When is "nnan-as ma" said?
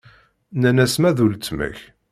0.55-1.11